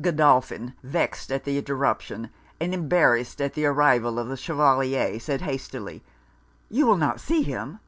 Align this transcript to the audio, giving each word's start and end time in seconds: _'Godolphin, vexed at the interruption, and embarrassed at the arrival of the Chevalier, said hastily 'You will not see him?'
_'Godolphin, 0.02 0.74
vexed 0.82 1.30
at 1.30 1.44
the 1.44 1.56
interruption, 1.56 2.30
and 2.60 2.74
embarrassed 2.74 3.40
at 3.40 3.54
the 3.54 3.64
arrival 3.66 4.18
of 4.18 4.26
the 4.26 4.36
Chevalier, 4.36 5.20
said 5.20 5.42
hastily 5.42 6.02
'You 6.68 6.84
will 6.84 6.96
not 6.96 7.20
see 7.20 7.42
him?' 7.44 7.78